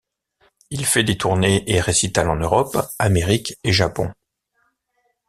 [0.71, 4.11] Il fait des tournées et récitals en Europe, Amérique et Japon.